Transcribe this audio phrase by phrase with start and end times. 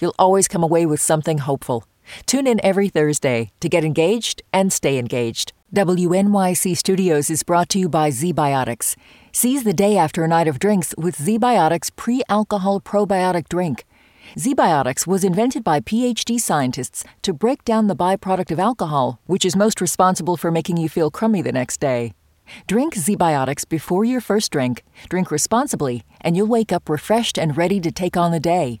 [0.00, 1.84] You'll always come away with something hopeful.
[2.26, 5.52] Tune in every Thursday to get engaged and stay engaged.
[5.74, 8.96] WNYC Studios is brought to you by ZBiotics.
[9.30, 13.84] Seize the day after a night of drinks with ZBiotics pre alcohol probiotic drink.
[14.36, 19.54] ZBiotics was invented by PhD scientists to break down the byproduct of alcohol, which is
[19.54, 22.14] most responsible for making you feel crummy the next day.
[22.66, 27.80] Drink ZBiotics before your first drink, drink responsibly, and you'll wake up refreshed and ready
[27.80, 28.80] to take on the day.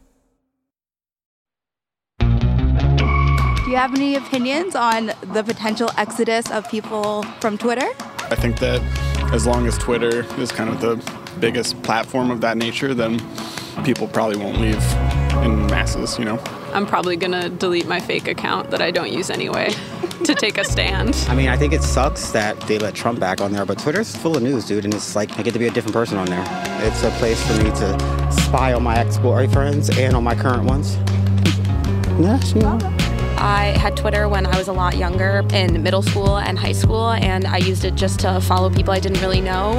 [3.71, 7.87] You have any opinions on the potential exodus of people from Twitter?
[8.29, 8.81] I think that
[9.31, 11.01] as long as Twitter is kind of the
[11.39, 13.21] biggest platform of that nature, then
[13.85, 14.83] people probably won't leave
[15.45, 16.37] in masses, you know?
[16.73, 19.69] I'm probably going to delete my fake account that I don't use anyway
[20.25, 21.15] to take a stand.
[21.29, 24.13] I mean, I think it sucks that they let Trump back on there, but Twitter's
[24.17, 26.27] full of news, dude, and it's like I get to be a different person on
[26.27, 26.43] there.
[26.85, 30.65] It's a place for me to spy on my ex boyfriends and on my current
[30.65, 30.97] ones.
[32.19, 33.00] Yeah, you know.
[33.41, 37.09] I had Twitter when I was a lot younger in middle school and high school,
[37.09, 39.73] and I used it just to follow people I didn't really know.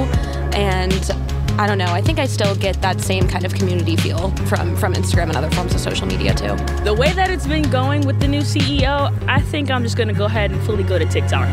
[0.53, 1.09] And
[1.57, 1.85] I don't know.
[1.85, 5.37] I think I still get that same kind of community feel from from Instagram and
[5.37, 6.55] other forms of social media too.
[6.83, 10.13] The way that it's been going with the new CEO, I think I'm just to
[10.13, 11.47] go ahead and fully go to TikTok.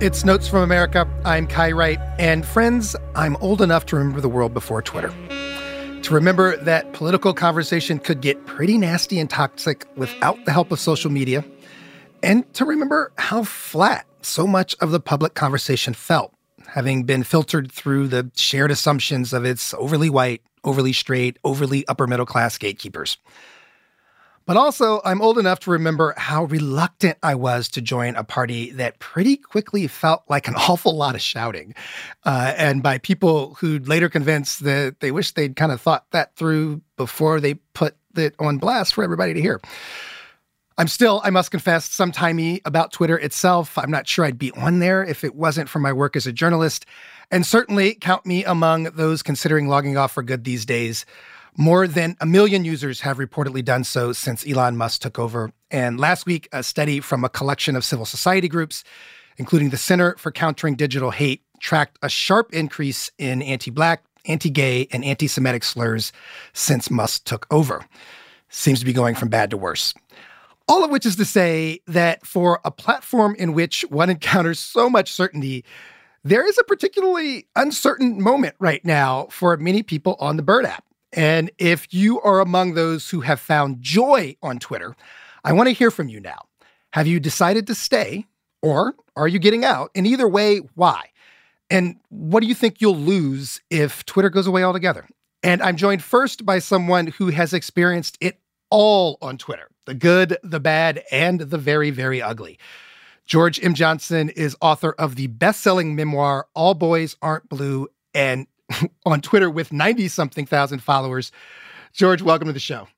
[0.00, 1.08] It's Notes from America.
[1.24, 1.98] I'm Kai Wright.
[2.20, 5.12] And friends, I'm old enough to remember the world before Twitter.
[6.02, 10.78] To remember that political conversation could get pretty nasty and toxic without the help of
[10.78, 11.44] social media.
[12.22, 16.32] And to remember how flat so much of the public conversation felt,
[16.68, 22.06] having been filtered through the shared assumptions of its overly white, overly straight, overly upper
[22.06, 23.18] middle class gatekeepers.
[24.48, 28.70] But also, I'm old enough to remember how reluctant I was to join a party
[28.70, 31.74] that pretty quickly felt like an awful lot of shouting.
[32.24, 36.34] Uh, and by people who'd later convinced that they wish they'd kind of thought that
[36.34, 39.60] through before they put it on blast for everybody to hear.
[40.78, 43.76] I'm still, I must confess, some timey about Twitter itself.
[43.76, 46.32] I'm not sure I'd be on there if it wasn't for my work as a
[46.32, 46.86] journalist.
[47.30, 51.04] And certainly count me among those considering logging off for good these days.
[51.60, 55.50] More than a million users have reportedly done so since Elon Musk took over.
[55.72, 58.84] And last week, a study from a collection of civil society groups,
[59.38, 64.50] including the Center for Countering Digital Hate, tracked a sharp increase in anti Black, anti
[64.50, 66.12] gay, and anti Semitic slurs
[66.52, 67.84] since Musk took over.
[68.48, 69.94] Seems to be going from bad to worse.
[70.68, 74.88] All of which is to say that for a platform in which one encounters so
[74.88, 75.64] much certainty,
[76.22, 80.84] there is a particularly uncertain moment right now for many people on the Bird app.
[81.12, 84.94] And if you are among those who have found joy on Twitter,
[85.44, 86.46] I want to hear from you now.
[86.92, 88.26] Have you decided to stay
[88.62, 89.90] or are you getting out?
[89.94, 91.10] In either way, why?
[91.70, 95.06] And what do you think you'll lose if Twitter goes away altogether?
[95.42, 100.36] And I'm joined first by someone who has experienced it all on Twitter the good,
[100.42, 102.58] the bad, and the very, very ugly.
[103.24, 103.72] George M.
[103.72, 108.46] Johnson is author of the best selling memoir, All Boys Aren't Blue, and
[109.06, 111.32] on Twitter with 90 something thousand followers.
[111.92, 112.88] George, welcome to the show.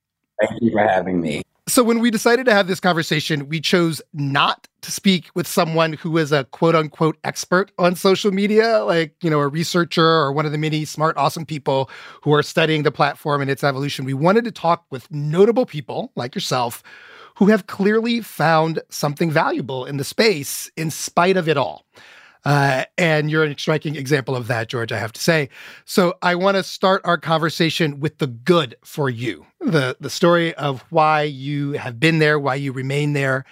[0.41, 1.43] Thank you for having me.
[1.69, 5.93] So, when we decided to have this conversation, we chose not to speak with someone
[5.93, 10.33] who is a quote unquote expert on social media, like, you know, a researcher or
[10.33, 11.89] one of the many smart, awesome people
[12.23, 14.05] who are studying the platform and its evolution.
[14.05, 16.83] We wanted to talk with notable people like yourself
[17.37, 21.87] who have clearly found something valuable in the space in spite of it all.
[22.45, 25.49] Uh, and you're a striking example of that, George, I have to say.
[25.85, 30.55] So I want to start our conversation with the good for you, the, the story
[30.55, 33.45] of why you have been there, why you remain there.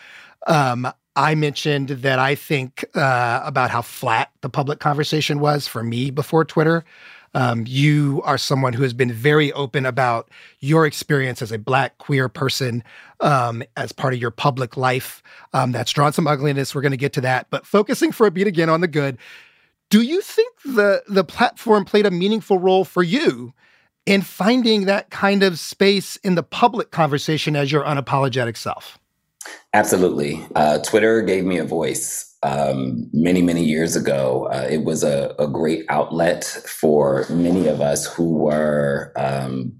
[0.47, 5.83] Um, I mentioned that I think uh, about how flat the public conversation was for
[5.83, 6.85] me before Twitter.
[7.35, 10.31] Um, you are someone who has been very open about
[10.61, 12.83] your experience as a Black queer person
[13.21, 15.23] um, as part of your public life.
[15.53, 16.75] Um, that's drawn some ugliness.
[16.75, 17.49] We're going to get to that.
[17.51, 19.19] But focusing for a beat again on the good,
[19.91, 23.55] do you think the the platform played a meaningful role for you
[24.07, 28.99] in finding that kind of space in the public conversation as your unapologetic self?
[29.75, 30.47] Absolutely.
[30.55, 34.49] Uh, Twitter gave me a voice um, many, many years ago.
[34.51, 39.73] Uh, it was a, a, great outlet for many of us who were, um,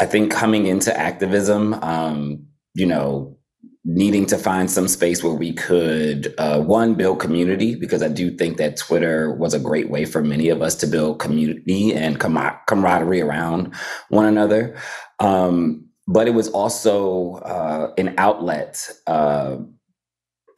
[0.00, 3.36] I think, coming into activism, um, you know,
[3.84, 8.30] needing to find some space where we could, uh, one, build community, because I do
[8.30, 12.20] think that Twitter was a great way for many of us to build community and
[12.20, 13.74] camaraderie around
[14.08, 14.76] one another.
[15.18, 19.56] Um, but it was also uh, an outlet uh,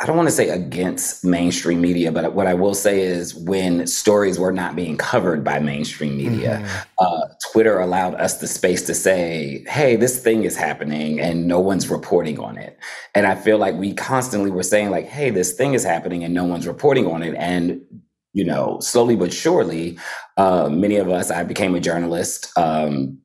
[0.01, 3.87] I don't want to say against mainstream media, but what I will say is when
[3.87, 6.83] stories were not being covered by mainstream media, mm-hmm.
[6.99, 11.61] uh, Twitter allowed us the space to say, hey, this thing is happening and no
[11.61, 12.79] one's reporting on it.
[13.15, 16.35] And I feel like we constantly were saying, like, hey, this thing is happening and
[16.35, 17.35] no one's reporting on it.
[17.37, 17.81] And
[18.35, 19.97] you know, slowly but surely,
[20.37, 22.51] uh, many of us, I became a journalist.
[22.59, 23.21] Um,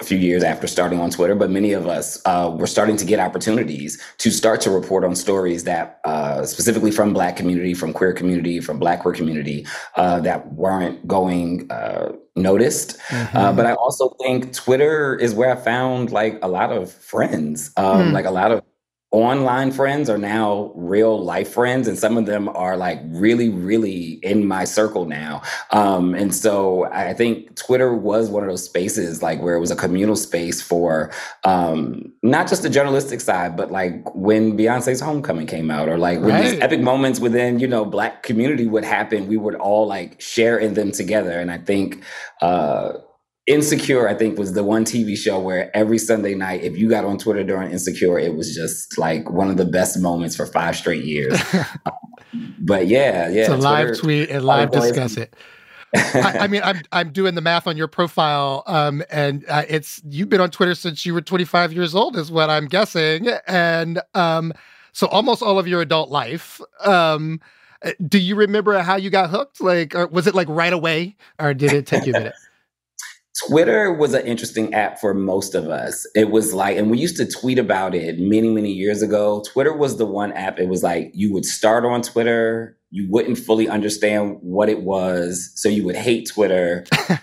[0.00, 3.04] a few years after starting on Twitter, but many of us uh, were starting to
[3.04, 7.92] get opportunities to start to report on stories that uh, specifically from Black community, from
[7.92, 12.98] queer community, from Black queer community uh, that weren't going uh, noticed.
[13.08, 13.36] Mm-hmm.
[13.36, 17.70] Uh, but I also think Twitter is where I found like a lot of friends,
[17.76, 18.12] um, mm.
[18.12, 18.62] like a lot of
[19.12, 24.20] online friends are now real life friends and some of them are like really really
[24.22, 25.42] in my circle now
[25.72, 29.72] um, and so i think twitter was one of those spaces like where it was
[29.72, 31.10] a communal space for
[31.42, 36.20] um, not just the journalistic side but like when beyonce's homecoming came out or like
[36.20, 36.50] when right.
[36.50, 40.56] these epic moments within you know black community would happen we would all like share
[40.56, 42.00] in them together and i think
[42.42, 42.92] uh,
[43.50, 47.04] Insecure, I think, was the one TV show where every Sunday night, if you got
[47.04, 50.76] on Twitter during Insecure, it was just like one of the best moments for five
[50.76, 51.36] straight years.
[52.60, 53.40] but yeah, yeah.
[53.40, 55.34] It's a live tweet and live discuss it.
[55.92, 60.00] I, I, mean, I'm I'm doing the math on your profile, um, and uh, it's
[60.08, 64.00] you've been on Twitter since you were 25 years old, is what I'm guessing, and
[64.14, 64.52] um,
[64.92, 66.60] so almost all of your adult life.
[66.84, 67.40] Um,
[67.82, 69.60] uh, do you remember how you got hooked?
[69.60, 72.34] Like, was it like right away, or did it take you a minute?
[73.46, 76.06] Twitter was an interesting app for most of us.
[76.14, 79.42] It was like, and we used to tweet about it many, many years ago.
[79.52, 83.38] Twitter was the one app, it was like you would start on Twitter, you wouldn't
[83.38, 85.52] fully understand what it was.
[85.54, 86.84] So you would hate Twitter.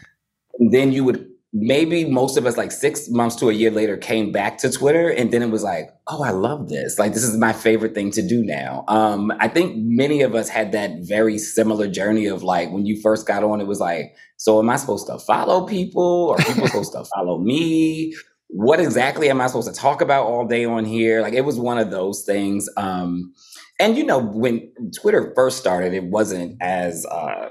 [0.71, 1.27] then you would
[1.59, 5.09] maybe most of us like six months to a year later came back to twitter
[5.09, 7.00] and then it was like oh i love this.
[7.00, 8.86] Like this is my favorite thing to do now.
[8.88, 13.01] Um i think many of us had that very similar journey of like when you
[13.01, 16.04] first got on it was like so am i supposed to follow people?
[16.04, 18.13] Or people supposed to follow me?
[18.50, 21.21] What exactly am i supposed to talk about all day on here?
[21.21, 23.33] Like it was one of those things um
[23.80, 27.50] and you know when twitter first started it wasn't as uh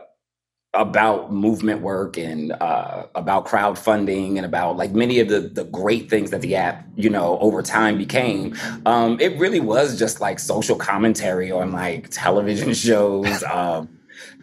[0.77, 6.09] about movement work and uh, about crowdfunding and about like many of the the great
[6.09, 10.39] things that the app you know over time became um, it really was just like
[10.39, 13.89] social commentary on like television shows um,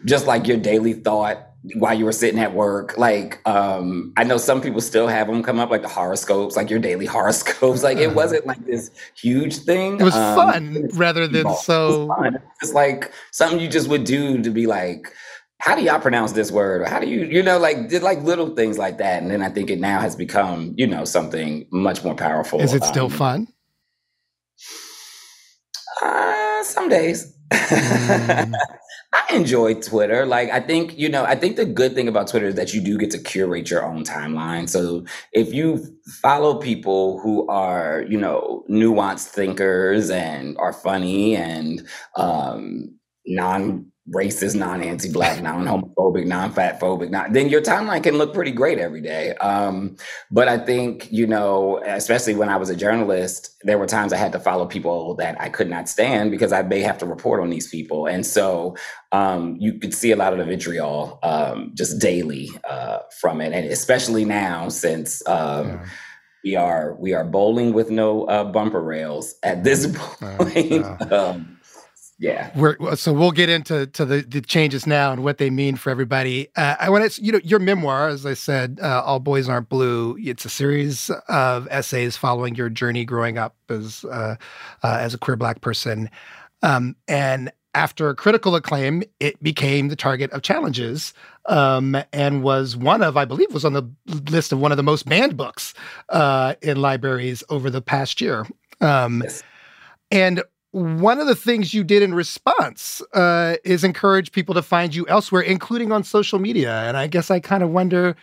[0.04, 2.96] just like your daily thought while you were sitting at work.
[2.98, 6.70] Like um, i know some people still have them come up like the horoscopes like
[6.70, 7.82] your daily horoscopes.
[7.82, 12.12] Like it wasn't like this huge thing it was um, fun rather than so
[12.60, 15.12] it's like something you just would do to be like
[15.64, 16.82] how do y'all pronounce this word?
[16.82, 19.22] Or how do you, you know, like did like little things like that.
[19.22, 22.60] And then I think it now has become, you know, something much more powerful.
[22.60, 23.48] Is it still um, fun?
[26.02, 27.34] Uh, some days.
[27.50, 28.52] Mm.
[29.14, 30.26] I enjoy Twitter.
[30.26, 32.82] Like, I think, you know, I think the good thing about Twitter is that you
[32.82, 34.68] do get to curate your own timeline.
[34.68, 35.82] So if you
[36.20, 44.54] follow people who are, you know, nuanced thinkers and are funny and um, non racist,
[44.54, 49.34] non-anti-black, non-homophobic, non-fatphobic, not, then your timeline can look pretty great every day.
[49.36, 49.96] Um,
[50.30, 54.18] but I think, you know, especially when I was a journalist, there were times I
[54.18, 57.40] had to follow people that I could not stand because I may have to report
[57.40, 58.06] on these people.
[58.06, 58.76] And so
[59.12, 63.54] um, you could see a lot of the vitriol um, just daily uh, from it.
[63.54, 65.86] And especially now since um, yeah.
[66.44, 70.84] we are we are bowling with no uh, bumper rails at this point.
[71.10, 71.53] Um,
[72.18, 75.76] yeah we're so we'll get into to the, the changes now and what they mean
[75.76, 79.18] for everybody uh, i want to you know your memoir as i said uh, all
[79.18, 84.36] boys aren't blue it's a series of essays following your journey growing up as uh,
[84.82, 86.08] uh as a queer black person
[86.62, 91.12] Um, and after critical acclaim, it became the target of challenges
[91.46, 93.82] um, and was one of, I believe, was on the
[94.30, 95.74] list of one of the most banned books
[96.08, 98.46] uh, in libraries over the past year.
[98.80, 99.42] Um, yes.
[100.10, 100.42] And
[100.74, 105.06] one of the things you did in response uh, is encourage people to find you
[105.06, 106.82] elsewhere, including on social media.
[106.82, 108.16] And I guess I kind of wonder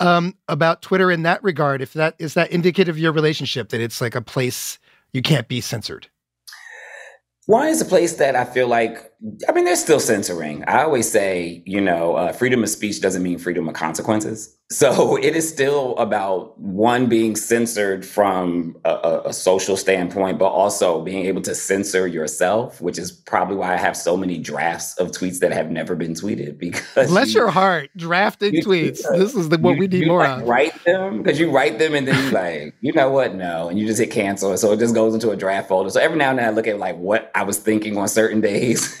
[0.00, 1.80] um, about Twitter in that regard.
[1.80, 4.80] If that is that indicative of your relationship, that it's like a place
[5.12, 6.08] you can't be censored.
[7.46, 9.12] Why is a place that I feel like
[9.48, 10.64] I mean, there's still censoring.
[10.66, 14.56] I always say, you know, uh, freedom of speech doesn't mean freedom of consequences.
[14.72, 21.02] So it is still about one being censored from a, a, social standpoint, but also
[21.02, 25.10] being able to censor yourself, which is probably why I have so many drafts of
[25.10, 26.58] tweets that have never been tweeted.
[26.72, 29.02] Because bless you, your heart, drafting you, tweets.
[29.18, 30.48] this is the, what you, we need more like of.
[30.48, 33.34] Write them because you write them and then you like, you know what?
[33.34, 34.56] No, and you just hit cancel.
[34.56, 35.90] So it just goes into a draft folder.
[35.90, 38.40] So every now and then I look at like what I was thinking on certain
[38.40, 39.00] days.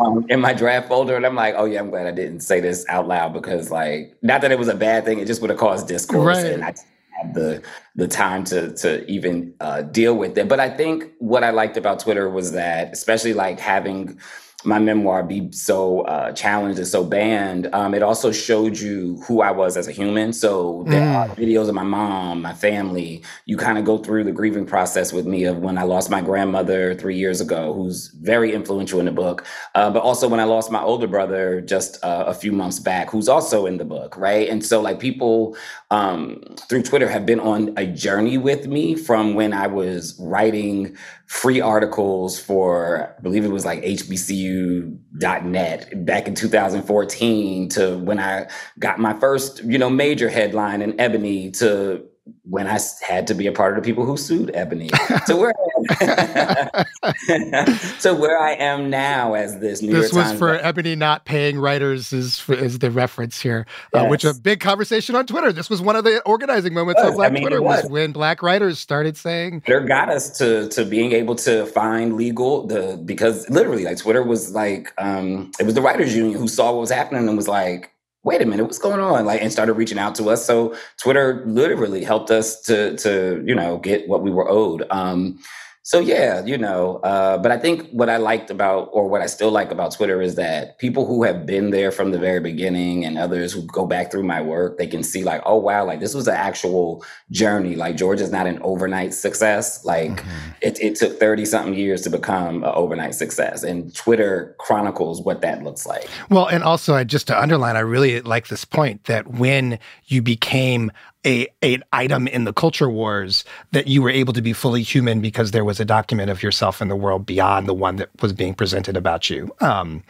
[0.00, 2.60] um, in my draft folder, and I'm like, oh yeah, I'm glad I didn't say
[2.60, 5.50] this out loud because like, not that it was a bad thing, it just would
[5.50, 6.52] have caused discourse, right.
[6.52, 6.74] and I
[7.16, 7.62] had the
[7.94, 10.48] the time to to even uh, deal with it.
[10.48, 14.18] But I think what I liked about Twitter was that, especially like having
[14.64, 19.42] my memoir be so uh, challenged and so banned, um, it also showed you who
[19.42, 20.32] I was as a human.
[20.32, 21.14] So there mm.
[21.14, 23.22] are videos of my mom, my family.
[23.46, 26.20] You kind of go through the grieving process with me of when I lost my
[26.20, 30.44] grandmother three years ago, who's very influential in the book, uh, but also when I
[30.44, 34.16] lost my older brother just uh, a few months back, who's also in the book,
[34.16, 34.48] right?
[34.48, 35.56] And so like people
[35.90, 40.96] um, through Twitter have been on a journey with me from when I was writing
[41.26, 48.48] free articles for, I believe it was like HBCU.net back in 2014 to when I
[48.78, 52.04] got my first, you know, major headline in Ebony to
[52.44, 54.90] when I had to be a part of the people who sued Ebony.
[55.26, 55.52] So where
[56.00, 56.84] I
[57.28, 60.94] am, so where I am now as this New this York was Times for Ebony
[60.96, 64.04] not paying writers is is the reference here, yes.
[64.04, 65.52] uh, which a big conversation on Twitter.
[65.52, 67.82] This was one of the organizing moments of Black I mean, Twitter was.
[67.82, 67.90] was.
[67.90, 72.66] when Black writers started saying Twitter got us to to being able to find legal
[72.66, 76.72] the because literally like Twitter was like um it was the writers union who saw
[76.72, 77.93] what was happening and was like
[78.24, 79.26] wait a minute, what's going on?
[79.26, 80.44] Like, and started reaching out to us.
[80.44, 84.84] So Twitter literally helped us to, to, you know, get what we were owed.
[84.90, 85.38] Um,
[85.86, 89.26] so yeah, you know, uh, but I think what I liked about, or what I
[89.26, 93.04] still like about Twitter is that people who have been there from the very beginning
[93.04, 96.00] and others who go back through my work, they can see like, oh wow, like
[96.00, 97.76] this was an actual journey.
[97.76, 99.84] Like George is not an overnight success.
[99.84, 100.50] Like mm-hmm.
[100.62, 103.62] it, it took 30 something years to become an overnight success.
[103.62, 106.08] And Twitter chronicles what that looks like.
[106.30, 110.22] Well, and also I just to underline, I really like this point that when you
[110.22, 110.90] became
[111.24, 115.20] a an item in the culture wars that you were able to be fully human
[115.20, 118.32] because there was a document of yourself in the world beyond the one that was
[118.32, 119.54] being presented about you.
[119.60, 120.02] Um,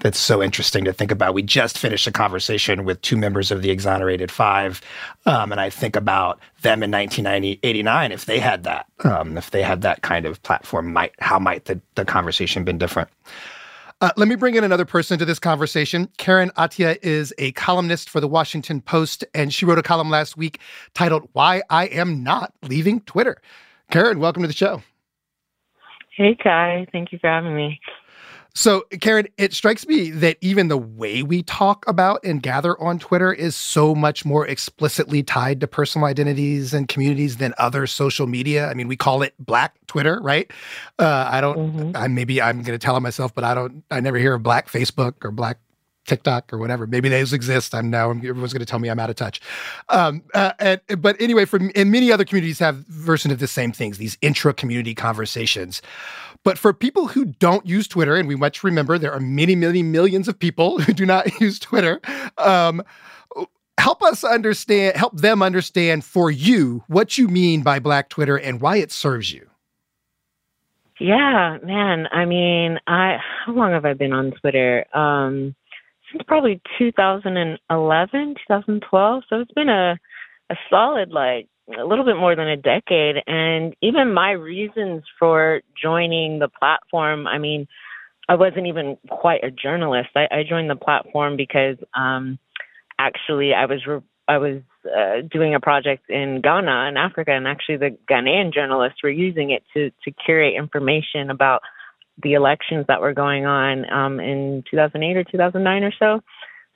[0.00, 1.34] that's so interesting to think about.
[1.34, 4.80] We just finished a conversation with two members of the Exonerated Five,
[5.26, 9.62] um, and I think about them in 1989 if they had that, um, if they
[9.62, 13.08] had that kind of platform, might how might the, the conversation been different?
[14.02, 16.08] Uh, let me bring in another person to this conversation.
[16.18, 20.36] Karen Attiah is a columnist for the Washington Post, and she wrote a column last
[20.36, 20.58] week
[20.92, 23.40] titled Why I Am Not Leaving Twitter.
[23.92, 24.82] Karen, welcome to the show.
[26.16, 26.84] Hey, Kai.
[26.90, 27.78] Thank you for having me.
[28.54, 32.98] So, Karen, it strikes me that even the way we talk about and gather on
[32.98, 38.26] Twitter is so much more explicitly tied to personal identities and communities than other social
[38.26, 38.68] media.
[38.68, 40.50] I mean, we call it Black Twitter, right?
[40.98, 41.58] Uh, I don't.
[41.58, 41.96] Mm-hmm.
[41.96, 43.84] I maybe I'm going to tell it myself, but I don't.
[43.90, 45.58] I never hear of Black Facebook or Black
[46.06, 46.86] TikTok or whatever.
[46.86, 47.74] Maybe those exist.
[47.74, 49.40] I'm now everyone's going to tell me I'm out of touch.
[49.88, 53.72] Um, uh, and, but anyway, from and many other communities have version of the same
[53.72, 53.98] things.
[53.98, 55.80] These intra community conversations.
[56.44, 59.82] But for people who don't use Twitter, and we must remember there are many, many
[59.82, 62.00] millions of people who do not use Twitter.
[62.38, 62.82] Um,
[63.78, 68.60] help us understand, help them understand for you what you mean by Black Twitter and
[68.60, 69.48] why it serves you.
[71.00, 72.06] Yeah, man.
[72.12, 74.84] I mean, I how long have I been on Twitter?
[74.96, 75.54] Um,
[76.10, 79.24] since probably 2011, 2012.
[79.28, 79.98] So it's been a
[80.50, 83.16] a solid like a little bit more than a decade.
[83.26, 87.66] And even my reasons for joining the platform, I mean,
[88.28, 90.10] I wasn't even quite a journalist.
[90.14, 92.38] I, I joined the platform because um,
[92.98, 97.46] actually I was re- I was uh, doing a project in Ghana in Africa, and
[97.46, 101.62] actually the Ghanaian journalists were using it to to curate information about
[102.22, 106.20] the elections that were going on um, in 2008 or 2009 or so.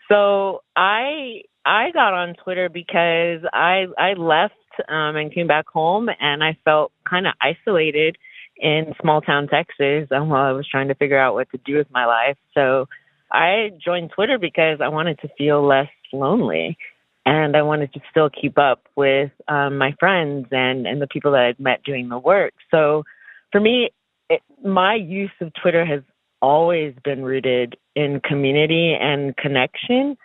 [0.09, 4.55] So I I got on Twitter because I I left
[4.89, 8.17] um, and came back home, and I felt kind of isolated
[8.57, 11.91] in small town Texas while I was trying to figure out what to do with
[11.91, 12.39] my life.
[12.55, 12.87] So
[13.33, 16.79] I joined Twitter because I wanted to feel less lonely
[17.27, 21.33] and I wanted to still keep up with um, my friends and, and the people
[21.33, 22.55] that I'd met doing the work.
[22.71, 23.03] So
[23.51, 23.91] for me,
[24.31, 26.03] it, my use of Twitter has
[26.41, 30.17] always been rooted in community and connection,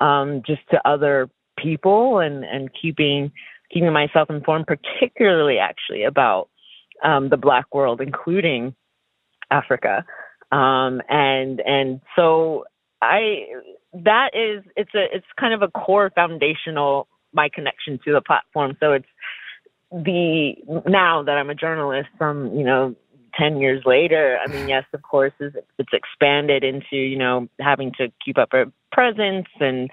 [0.00, 1.28] um, just to other
[1.58, 3.32] people and, and keeping
[3.72, 6.48] keeping myself informed, particularly actually about
[7.04, 8.74] um, the Black world, including
[9.50, 10.04] Africa.
[10.50, 12.64] Um, and and so
[13.02, 13.46] I
[13.92, 18.76] that is it's a it's kind of a core foundational my connection to the platform.
[18.80, 19.06] So it's
[19.90, 20.54] the
[20.86, 22.94] now that I'm a journalist from you know
[23.34, 28.12] 10 years later, I mean, yes, of course, it's expanded into, you know, having to
[28.24, 29.90] keep up a presence and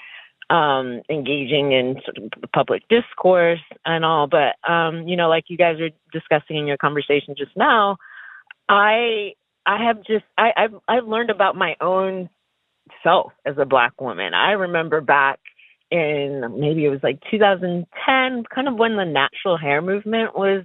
[0.50, 4.28] um, engaging in sort of public discourse and all.
[4.28, 7.98] But, um, you know, like you guys are discussing in your conversation just now,
[8.70, 9.34] I,
[9.66, 12.30] I have just, I, I've, I've learned about my own
[13.04, 14.34] self as a black woman.
[14.34, 15.40] I remember back
[15.92, 17.86] in maybe it was like 2010,
[18.54, 20.64] kind of when the natural hair movement was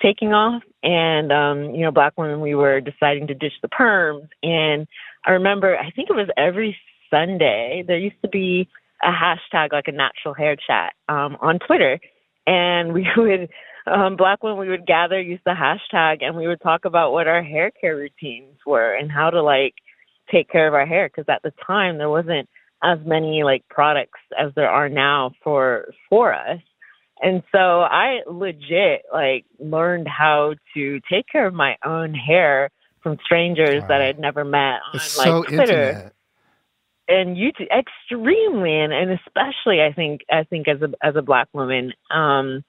[0.00, 4.28] taking off and um you know black women we were deciding to ditch the perms.
[4.42, 4.86] And
[5.24, 6.76] i remember i think it was every
[7.10, 8.68] sunday there used to be
[9.02, 12.00] a hashtag like a natural hair chat um on twitter.
[12.46, 13.48] And we would
[13.86, 17.28] um black women we would gather use the hashtag and we would talk about what
[17.28, 19.74] our hair care routines were and how to like
[20.30, 21.08] take care of our hair.
[21.08, 22.48] Because at the time there wasn't
[22.82, 26.60] as many like products as there are now for for us
[27.20, 32.70] and so I legit like learned how to take care of my own hair
[33.02, 33.88] from strangers wow.
[33.88, 35.88] that I'd never met on it's like so Twitter.
[35.88, 36.12] Intimate.
[37.08, 41.48] And YouTube extremely and, and especially I think I think as a as a black
[41.52, 41.92] woman.
[42.10, 42.64] Um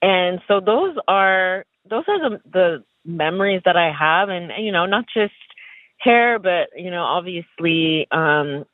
[0.00, 4.86] and so those are those are the the memories that I have and you know,
[4.86, 5.34] not just
[5.98, 8.64] hair but you know, obviously um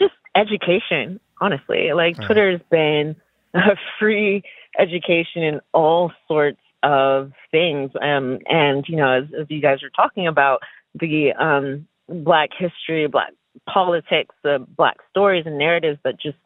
[0.00, 1.92] just education, honestly.
[1.92, 2.26] Like right.
[2.26, 3.16] Twitter's been
[3.54, 4.42] a free
[4.78, 7.90] education in all sorts of things.
[8.00, 10.60] Um, and, you know, as, as you guys are talking about
[10.94, 13.32] the um, Black history, Black
[13.68, 16.38] politics, the Black stories and narratives that just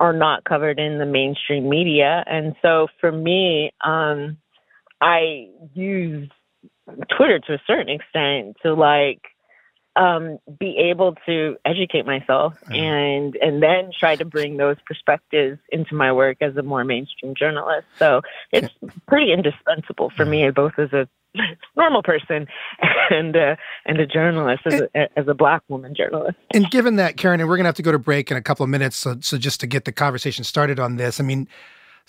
[0.00, 2.24] are not covered in the mainstream media.
[2.26, 4.38] And so for me, um,
[5.00, 6.28] I use
[7.16, 9.20] Twitter to a certain extent to like
[9.96, 15.94] um, be able to educate myself and and then try to bring those perspectives into
[15.94, 17.86] my work as a more mainstream journalist.
[17.98, 18.72] So it's
[19.06, 21.08] pretty indispensable for me, both as a
[21.76, 22.46] normal person
[23.10, 26.36] and uh, and a journalist as a, as a black woman journalist.
[26.54, 28.64] And given that, Karen, and we're gonna have to go to break in a couple
[28.64, 31.48] of minutes, so so just to get the conversation started on this, I mean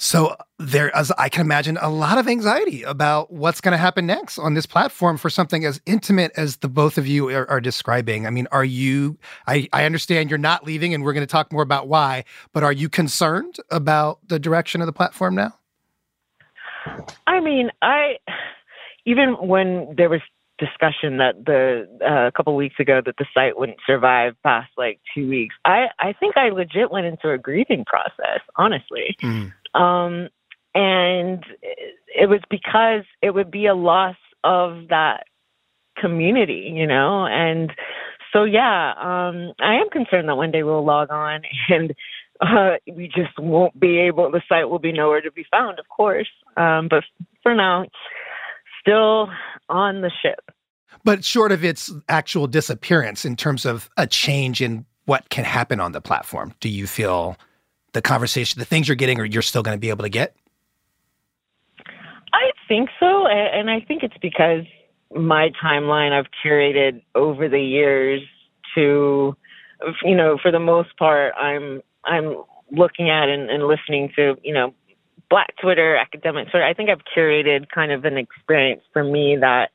[0.04, 4.06] so there, as I can imagine, a lot of anxiety about what's going to happen
[4.06, 7.62] next on this platform for something as intimate as the both of you are, are
[7.62, 8.28] describing.
[8.28, 9.18] I mean, are you?
[9.48, 12.26] I, I understand you're not leaving, and we're going to talk more about why.
[12.52, 15.58] But are you concerned about the direction of the platform now?
[17.26, 18.18] I mean, I
[19.06, 20.20] even when there was
[20.60, 25.00] discussion that the uh, a couple weeks ago that the site wouldn't survive past like
[25.16, 25.56] two weeks.
[25.64, 29.16] I I think I legit went into a grieving process, honestly.
[29.22, 29.54] Mm.
[29.74, 30.30] Um,
[30.76, 35.26] and it was because it would be a loss of that
[35.98, 37.72] community, you know, and
[38.34, 41.94] so yeah, um, I am concerned that one day we'll log on and
[42.42, 44.30] uh, we just won't be able.
[44.32, 46.30] The site will be nowhere to be found, of course.
[46.58, 47.04] Um, but
[47.44, 47.86] for now,
[48.82, 49.30] still
[49.70, 50.40] on the ship.
[51.04, 55.80] But short of its actual disappearance, in terms of a change in what can happen
[55.80, 57.38] on the platform, do you feel
[57.94, 60.36] the conversation, the things you're getting, or you're still going to be able to get?
[62.34, 64.66] I think so, and I think it's because
[65.16, 68.22] my timeline I've curated over the years
[68.76, 69.36] to,
[70.04, 72.36] you know, for the most part, I'm I'm
[72.72, 74.74] looking at and, and listening to, you know,
[75.30, 76.66] Black Twitter, academic Twitter.
[76.66, 79.70] I think I've curated kind of an experience for me that,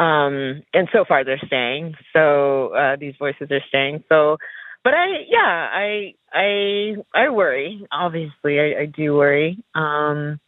[0.00, 1.94] um, and so far they're staying.
[2.12, 4.04] So uh, these voices are staying.
[4.08, 4.38] So
[4.88, 7.86] but I, yeah, I, I, I worry.
[7.92, 9.62] Obviously, I, I do worry.
[9.74, 10.40] Um,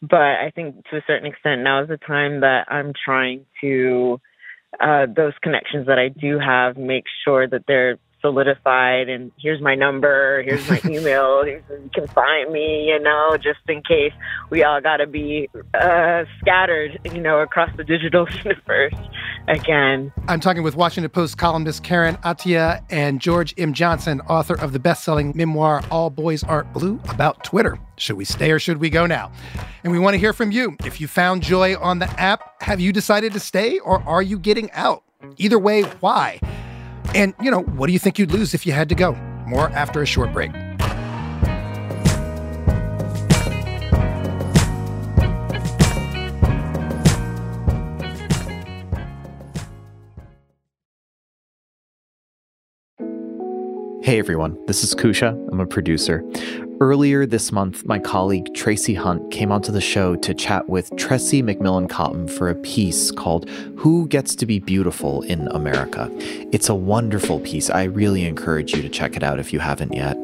[0.00, 4.18] but I think to a certain extent now is the time that I'm trying to
[4.80, 9.74] uh, those connections that I do have make sure that they're solidified and here's my
[9.74, 14.12] number, here's my email, here's you can find me, you know, just in case
[14.48, 18.94] we all got to be uh, scattered, you know, across the digital universe.
[19.48, 20.12] Again.
[20.28, 23.72] I'm talking with Washington Post columnist Karen Attiah and George M.
[23.72, 27.78] Johnson, author of the best selling memoir All Boys Aren't Blue about Twitter.
[27.96, 29.32] Should we stay or should we go now?
[29.84, 30.76] And we want to hear from you.
[30.84, 34.38] If you found joy on the app, have you decided to stay or are you
[34.38, 35.02] getting out?
[35.38, 36.40] Either way, why?
[37.14, 39.14] And, you know, what do you think you'd lose if you had to go?
[39.46, 40.50] More after a short break.
[54.02, 55.30] Hey everyone, this is Kousha.
[55.52, 56.24] I'm a producer.
[56.80, 61.40] Earlier this month, my colleague Tracy Hunt came onto the show to chat with Tressie
[61.40, 66.10] McMillan Cottom for a piece called Who Gets to Be Beautiful in America.
[66.50, 67.70] It's a wonderful piece.
[67.70, 70.18] I really encourage you to check it out if you haven't yet.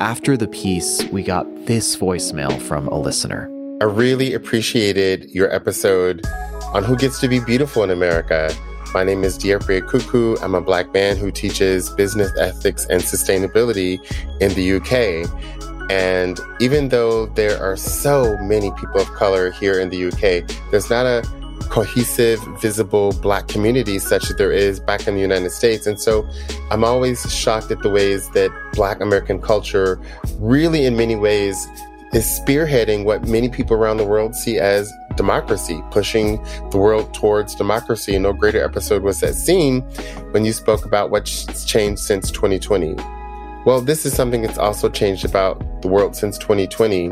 [0.00, 3.50] After the piece, we got this voicemail from a listener.
[3.82, 6.24] I really appreciated your episode
[6.72, 8.56] on Who Gets to Be Beautiful in America.
[8.94, 10.36] My name is Diepre Cuckoo.
[10.42, 14.00] I'm a black man who teaches business ethics and sustainability
[14.40, 15.90] in the UK.
[15.90, 20.88] And even though there are so many people of color here in the UK, there's
[20.88, 21.22] not a
[21.68, 25.86] cohesive, visible black community such that there is back in the United States.
[25.86, 26.26] And so
[26.70, 30.00] I'm always shocked at the ways that black American culture
[30.38, 31.68] really, in many ways,
[32.14, 37.54] is spearheading what many people around the world see as democracy, pushing the world towards
[37.54, 38.14] democracy.
[38.14, 39.82] And no greater episode was that scene
[40.30, 42.94] when you spoke about what's changed since 2020.
[43.66, 47.10] Well, this is something that's also changed about the world since 2020.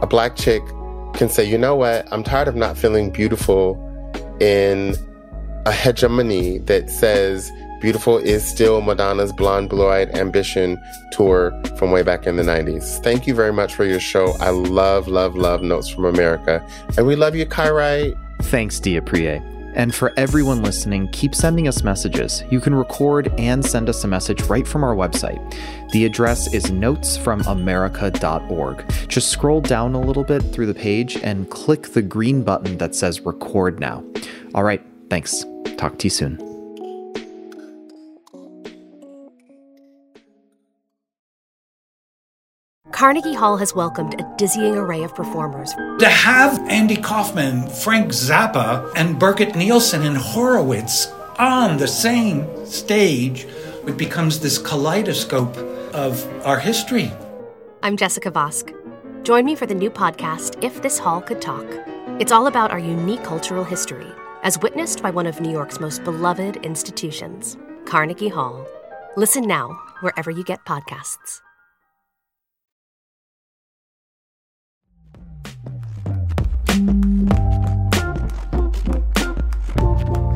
[0.00, 0.62] A black chick
[1.12, 3.78] can say, you know what, I'm tired of not feeling beautiful
[4.40, 4.96] in
[5.66, 7.52] a hegemony that says
[7.84, 13.02] Beautiful is still Madonna's Blonde Blue Eyed Ambition tour from way back in the 90s.
[13.02, 14.32] Thank you very much for your show.
[14.40, 16.66] I love, love, love Notes from America.
[16.96, 19.42] And we love you, Kai Thanks, Dia Priye.
[19.74, 22.42] And for everyone listening, keep sending us messages.
[22.50, 25.54] You can record and send us a message right from our website.
[25.92, 29.08] The address is notesfromamerica.org.
[29.08, 32.94] Just scroll down a little bit through the page and click the green button that
[32.94, 34.02] says record now.
[34.54, 35.44] All right, thanks.
[35.76, 36.53] Talk to you soon.
[42.94, 45.74] Carnegie Hall has welcomed a dizzying array of performers.
[45.98, 53.48] To have Andy Kaufman, Frank Zappa, and Birgit Nilsson and Horowitz on the same stage,
[53.88, 55.56] it becomes this kaleidoscope
[55.92, 57.10] of our history.
[57.82, 58.72] I'm Jessica Vosk.
[59.24, 61.66] Join me for the new podcast, If This Hall Could Talk.
[62.20, 64.06] It's all about our unique cultural history,
[64.44, 68.64] as witnessed by one of New York's most beloved institutions, Carnegie Hall.
[69.16, 71.40] Listen now, wherever you get podcasts.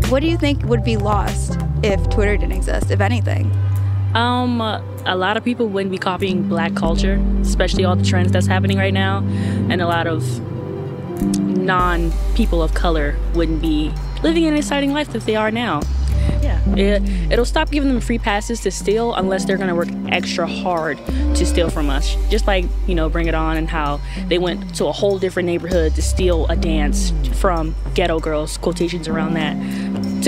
[0.08, 3.52] What do you think would be lost if Twitter didn't exist, if anything?
[4.14, 8.46] Um, a lot of people wouldn't be copying black culture, especially all the trends that's
[8.46, 9.18] happening right now,
[9.68, 10.24] and a lot of
[11.68, 13.92] non people of color wouldn't be
[14.22, 15.82] living an exciting life that they are now.
[16.42, 20.46] Yeah, it, it'll stop giving them free passes to steal unless they're gonna work extra
[20.46, 22.16] hard to steal from us.
[22.30, 25.46] Just like you know, Bring It On and how they went to a whole different
[25.46, 29.56] neighborhood to steal a dance from Ghetto Girls, quotations around that,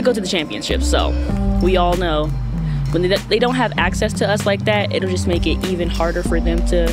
[0.00, 0.82] to go to the championship.
[0.82, 1.10] So
[1.62, 2.26] we all know
[2.92, 5.88] when they, they don't have access to us like that, it'll just make it even
[5.88, 6.90] harder for them to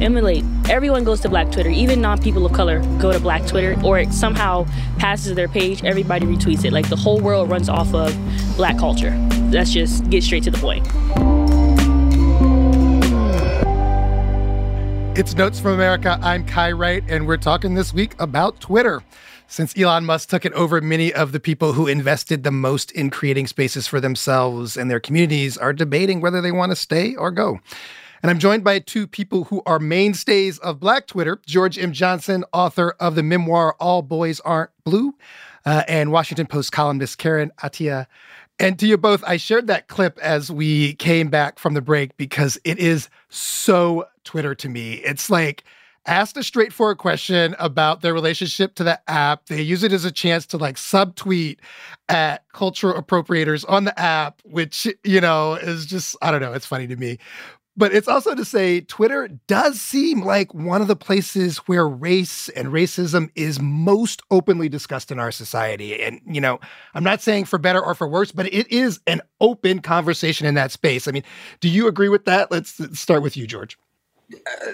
[0.00, 0.44] emulate.
[0.68, 3.98] Everyone goes to Black Twitter, even non people of color go to Black Twitter, or
[3.98, 4.66] it somehow
[4.98, 6.72] passes their page, everybody retweets it.
[6.72, 8.16] Like the whole world runs off of
[8.56, 9.10] black culture.
[9.50, 10.86] Let's just get straight to the point.
[15.16, 16.18] It's Notes from America.
[16.22, 19.02] I'm Kai Wright, and we're talking this week about Twitter.
[19.46, 23.10] Since Elon Musk took it over, many of the people who invested the most in
[23.10, 27.30] creating spaces for themselves and their communities are debating whether they want to stay or
[27.30, 27.60] go.
[28.22, 31.92] And I'm joined by two people who are mainstays of Black Twitter George M.
[31.92, 35.14] Johnson, author of the memoir All Boys Aren't Blue,
[35.66, 38.06] uh, and Washington Post columnist Karen Attiah.
[38.58, 42.16] And to you both, I shared that clip as we came back from the break
[42.16, 44.94] because it is so Twitter to me.
[44.94, 45.64] It's like,
[46.06, 49.46] asked a straightforward question about their relationship to the app.
[49.46, 51.58] They use it as a chance to like subtweet
[52.08, 56.66] at cultural appropriators on the app, which, you know, is just, I don't know, it's
[56.66, 57.18] funny to me.
[57.76, 62.48] But it's also to say Twitter does seem like one of the places where race
[62.50, 66.00] and racism is most openly discussed in our society.
[66.00, 66.60] And, you know,
[66.94, 70.54] I'm not saying for better or for worse, but it is an open conversation in
[70.54, 71.08] that space.
[71.08, 71.24] I mean,
[71.58, 72.52] do you agree with that?
[72.52, 73.76] Let's start with you, George.
[74.32, 74.72] Uh,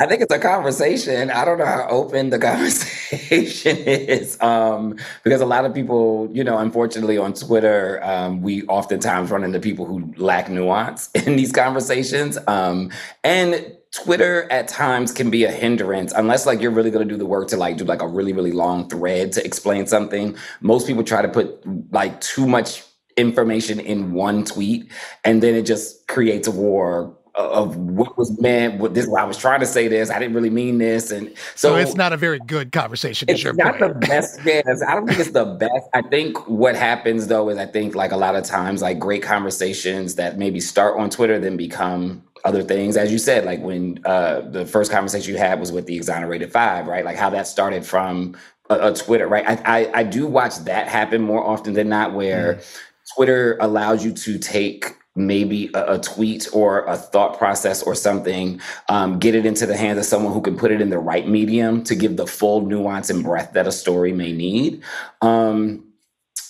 [0.00, 1.30] I think it's a conversation.
[1.30, 6.42] I don't know how open the conversation is, um, because a lot of people, you
[6.42, 11.52] know, unfortunately on Twitter, um, we oftentimes run into people who lack nuance in these
[11.52, 12.90] conversations, um,
[13.22, 17.18] and Twitter at times can be a hindrance unless like you're really going to do
[17.18, 20.36] the work to like do like a really really long thread to explain something.
[20.60, 22.82] Most people try to put like too much
[23.16, 24.90] information in one tweet
[25.24, 28.78] and then it just creates a war of what was meant.
[28.78, 30.10] What this, I was trying to say this.
[30.10, 33.28] I didn't really mean this, and so, so it's not a very good conversation.
[33.28, 34.00] It's not point.
[34.00, 34.40] the best.
[34.44, 35.88] Yes, I don't think it's the best.
[35.94, 39.22] I think what happens though is I think like a lot of times like great
[39.22, 43.98] conversations that maybe start on Twitter then become other things, as you said, like when
[44.04, 47.04] uh, the first conversation you had was with the exonerated five, right?
[47.04, 48.36] Like how that started from
[48.68, 49.48] a, a Twitter, right?
[49.48, 52.80] I, I, I do watch that happen more often than not, where mm.
[53.14, 58.60] Twitter allows you to take maybe a, a, tweet or a thought process or something,
[58.88, 61.28] um, get it into the hands of someone who can put it in the right
[61.28, 64.82] medium to give the full nuance and breadth that a story may need.
[65.22, 65.84] Um,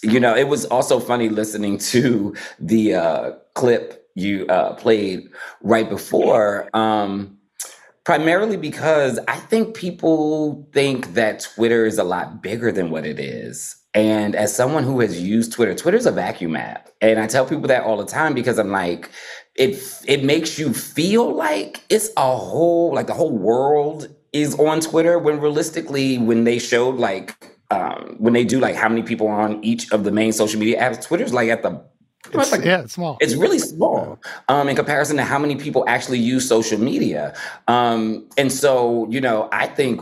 [0.02, 5.28] you know, it was also funny listening to the uh, clip you uh, played
[5.62, 6.68] right before.
[6.74, 7.38] Um,
[8.04, 13.18] primarily because I think people think that Twitter is a lot bigger than what it
[13.18, 13.76] is.
[13.94, 16.90] And as someone who has used Twitter, Twitter's a vacuum app.
[17.00, 19.08] And I tell people that all the time because I'm like,
[19.54, 24.80] it it makes you feel like it's a whole like the whole world is on
[24.80, 27.36] Twitter when realistically when they showed like
[27.70, 30.58] um, when they do like how many people are on each of the main social
[30.58, 31.84] media apps, Twitter's like at the
[32.42, 33.16] it's, like, yeah, it's small.
[33.20, 34.18] It's really small
[34.48, 37.34] um, in comparison to how many people actually use social media.
[37.68, 40.00] Um, and so, you know, I think,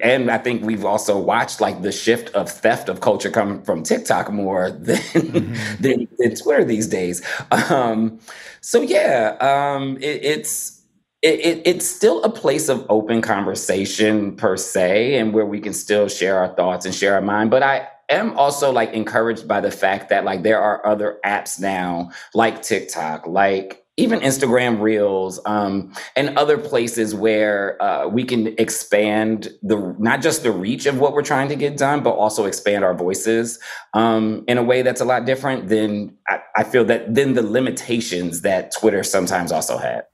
[0.00, 3.82] and I think we've also watched like the shift of theft of culture come from
[3.82, 5.82] TikTok more than mm-hmm.
[5.82, 7.22] than, than, Twitter these days.
[7.50, 8.18] Um,
[8.60, 10.74] so yeah, um, it, it's.
[11.22, 15.72] It, it, it's still a place of open conversation per se, and where we can
[15.72, 17.50] still share our thoughts and share our mind.
[17.50, 21.60] But I, am also like encouraged by the fact that like there are other apps
[21.60, 28.48] now like TikTok, like even Instagram Reels, um, and other places where uh, we can
[28.58, 32.44] expand the not just the reach of what we're trying to get done, but also
[32.44, 33.58] expand our voices
[33.94, 37.42] um, in a way that's a lot different than I, I feel that than the
[37.42, 40.04] limitations that Twitter sometimes also had.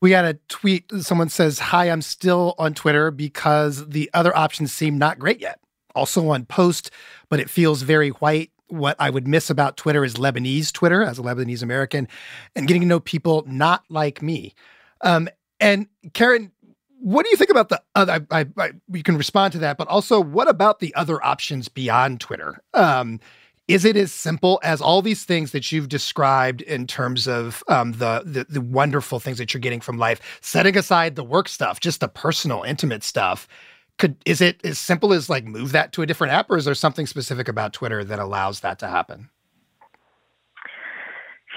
[0.00, 0.90] We got a tweet.
[1.00, 5.58] Someone says, "Hi, I'm still on Twitter because the other options seem not great yet."
[5.94, 6.90] Also on Post,
[7.28, 8.50] but it feels very white.
[8.68, 12.06] What I would miss about Twitter is Lebanese Twitter as a Lebanese American
[12.54, 14.54] and getting to know people not like me.
[15.00, 16.52] Um, and Karen,
[17.00, 18.26] what do you think about the other?
[18.30, 21.68] I, I, I, you can respond to that, but also what about the other options
[21.68, 22.60] beyond Twitter?
[22.74, 23.20] Um,
[23.68, 27.92] is it as simple as all these things that you've described in terms of um,
[27.92, 31.78] the, the, the wonderful things that you're getting from life, setting aside the work stuff,
[31.78, 33.46] just the personal, intimate stuff?
[33.98, 36.64] Could is it as simple as like move that to a different app or is
[36.64, 39.28] there something specific about twitter that allows that to happen?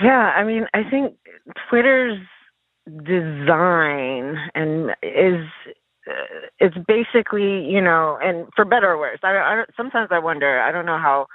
[0.01, 1.15] Yeah i mean i think
[1.69, 2.19] twitter's
[2.87, 5.45] design and is
[6.09, 10.59] uh, it's basically you know and for better or worse I, I sometimes i wonder
[10.59, 11.27] i don't know how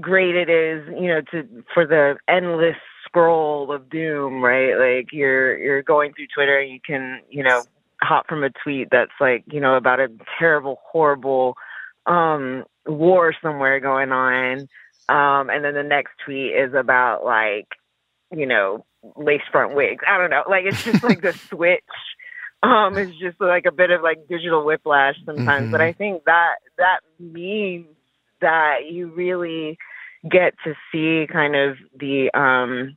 [0.00, 4.98] great it is you know to for the endless scroll of doom right?
[4.98, 7.62] Like you're you're going through twitter and you can you know
[8.02, 10.08] hot from a tweet that's like, you know, about a
[10.38, 11.56] terrible, horrible
[12.06, 14.68] um war somewhere going on.
[15.08, 17.68] Um and then the next tweet is about like,
[18.34, 18.84] you know,
[19.16, 20.02] lace front wigs.
[20.06, 20.44] I don't know.
[20.48, 21.82] Like it's just like the switch.
[22.62, 25.64] Um it's just like a bit of like digital whiplash sometimes.
[25.64, 25.72] Mm-hmm.
[25.72, 27.86] But I think that that means
[28.40, 29.78] that you really
[30.28, 32.96] get to see kind of the um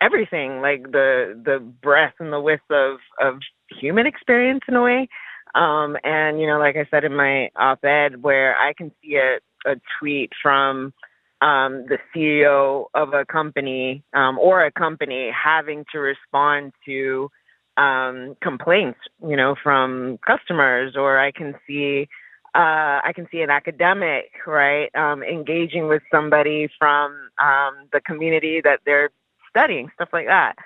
[0.00, 5.08] everything like the the breadth and the width of of human experience in a way.
[5.54, 9.38] Um, and you know, like I said in my op-ed, where I can see a,
[9.68, 10.92] a tweet from
[11.40, 17.30] um, the CEO of a company um, or a company having to respond to
[17.76, 22.08] um, complaints, you know, from customers, or I can see
[22.54, 28.60] uh, I can see an academic, right, um, engaging with somebody from um, the community
[28.64, 29.10] that they're
[29.48, 30.56] studying, stuff like that.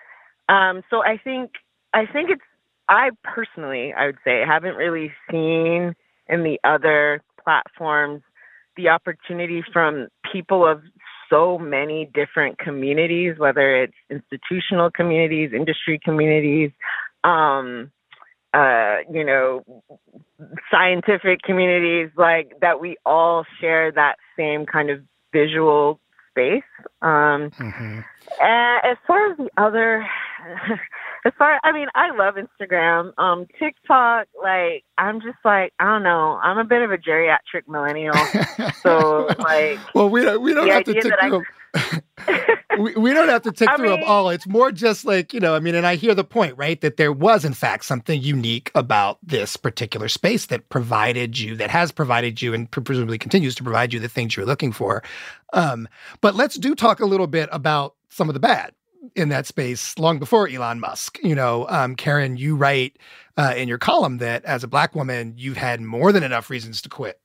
[0.49, 1.53] Um, so I think
[1.93, 2.43] I think it's
[2.93, 5.95] I personally, I would say, haven't really seen
[6.29, 8.23] in the other platforms
[8.77, 10.83] the opportunity from people of
[11.31, 16.71] so many different communities, whether it's institutional communities, industry communities,
[17.25, 17.91] um,
[18.53, 19.65] uh, you know,
[20.71, 25.01] scientific communities, like that we all share that same kind of
[25.33, 25.99] visual
[26.31, 26.63] space.
[27.01, 28.01] Um, mm-hmm.
[28.43, 30.07] As far as the other,
[31.25, 34.27] as far I mean, I love Instagram, um, TikTok.
[34.43, 36.39] Like, I'm just like, I don't know.
[36.43, 38.15] I'm a bit of a geriatric millennial,
[38.83, 41.45] so like, well, we don't we don't have to tick through.
[42.79, 44.29] we, we don't have to tick I through mean, them all.
[44.31, 46.81] It's more just like, you know, I mean, and I hear the point, right?
[46.81, 51.71] That there was, in fact, something unique about this particular space that provided you, that
[51.71, 55.03] has provided you, and presumably continues to provide you the things you're looking for.
[55.53, 55.89] Um,
[56.21, 58.73] but let's do talk a little bit about some of the bad
[59.15, 61.19] in that space long before Elon Musk.
[61.23, 62.99] You know, um, Karen, you write
[63.37, 66.81] uh, in your column that as a black woman, you've had more than enough reasons
[66.83, 67.21] to quit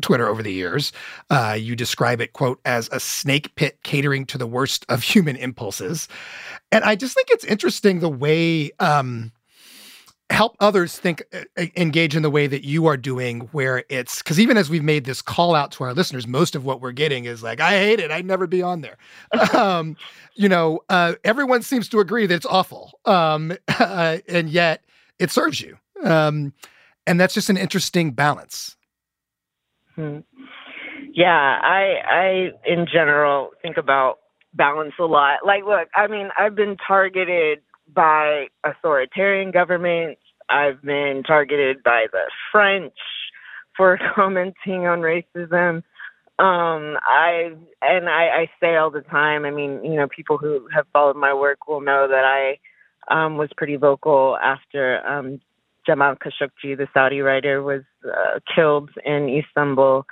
[0.00, 0.92] Twitter over the years.
[1.30, 5.36] Uh, you describe it, quote, as a snake pit catering to the worst of human
[5.36, 6.08] impulses.
[6.72, 9.32] And I just think it's interesting the way um,
[10.30, 14.40] help others think uh, engage in the way that you are doing where it's because
[14.40, 17.26] even as we've made this call out to our listeners most of what we're getting
[17.26, 18.10] is like i hate it.
[18.10, 18.96] I'd never be on there.
[19.56, 19.96] Um,
[20.34, 24.84] you know uh, everyone seems to agree that it's awful um, uh, and yet
[25.18, 25.78] it serves you.
[26.02, 26.52] Um,
[27.06, 28.76] and that's just an interesting balance.
[29.94, 30.18] Hmm.
[31.14, 34.18] yeah i i in general think about
[34.52, 35.38] balance a lot.
[35.46, 37.60] Like look i mean i've been targeted
[37.92, 40.20] by authoritarian governments.
[40.48, 42.94] I've been targeted by the French
[43.76, 45.82] for commenting on racism.
[46.38, 49.44] Um, I and I, I say all the time.
[49.44, 52.58] I mean, you know, people who have followed my work will know that I
[53.08, 55.40] um, was pretty vocal after um,
[55.86, 60.04] Jamal Khashoggi, the Saudi writer, was uh, killed in Istanbul.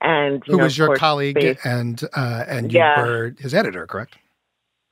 [0.00, 3.02] And who know, was your colleague and uh, and you yeah.
[3.02, 4.16] were his editor, correct?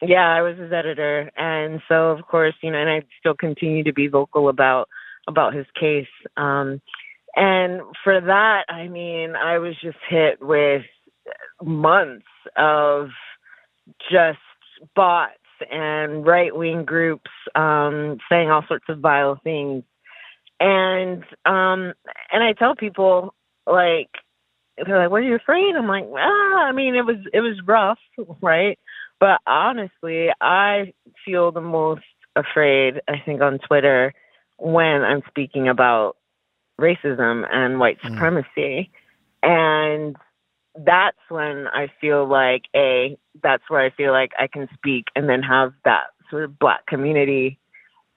[0.02, 3.84] Yeah, I was his editor, and so of course, you know, and I still continue
[3.84, 4.88] to be vocal about
[5.28, 6.06] about his case.
[6.36, 6.80] Um,
[7.36, 10.82] and for that, I mean, I was just hit with
[11.62, 13.08] months of
[14.10, 14.38] just
[14.96, 15.34] bots
[15.70, 19.84] and right wing groups um, saying all sorts of vile things.
[20.60, 21.94] And um,
[22.32, 23.34] and I tell people
[23.66, 24.10] like
[24.76, 27.60] they're like, "What are you afraid?" I'm like, "Ah, I mean, it was it was
[27.66, 27.98] rough,
[28.42, 28.78] right?"
[29.20, 32.02] But honestly, I feel the most
[32.34, 34.14] afraid, I think, on Twitter
[34.58, 36.16] when I'm speaking about
[36.80, 38.10] racism and white mm.
[38.10, 38.90] supremacy.
[39.42, 40.16] And
[40.74, 45.28] that's when I feel like a that's where I feel like I can speak and
[45.28, 47.58] then have that sort of black community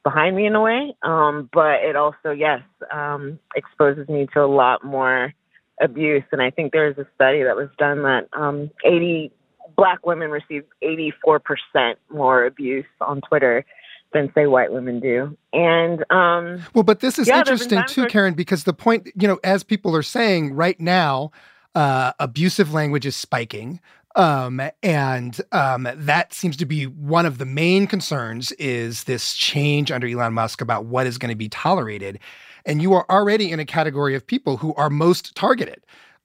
[0.04, 0.96] behind me in a way.
[1.02, 2.62] Um, but it also, yes,
[2.92, 5.34] um, exposes me to a lot more
[5.82, 6.24] abuse.
[6.32, 9.32] And I think there was a study that was done that um, 80
[9.76, 13.66] black women receive 84% more abuse on Twitter
[14.14, 15.36] than say white women do.
[15.52, 19.40] And um Well, but this is yeah, interesting too, Karen, because the point, you know,
[19.44, 21.32] as people are saying right now,
[21.76, 23.80] uh, abusive language is spiking.
[24.16, 29.92] Um, and um, that seems to be one of the main concerns is this change
[29.92, 32.20] under Elon Musk about what is going to be tolerated.
[32.66, 35.84] And you are already in a category of people who are most targeted.